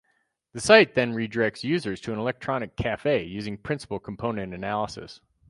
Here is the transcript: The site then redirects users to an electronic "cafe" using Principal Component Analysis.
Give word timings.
The 0.53 0.59
site 0.59 0.95
then 0.95 1.13
redirects 1.13 1.63
users 1.63 2.01
to 2.01 2.11
an 2.11 2.17
electronic 2.17 2.75
"cafe" 2.75 3.21
using 3.23 3.55
Principal 3.55 3.99
Component 3.99 4.51
Analysis. 4.51 5.21